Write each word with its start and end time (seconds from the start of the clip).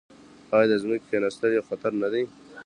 آیا 0.55 0.67
د 0.69 0.73
ځمکې 0.81 1.07
کیناستل 1.09 1.49
یو 1.57 1.67
خطر 1.69 1.91
نه 2.01 2.07
دی؟ 2.13 2.23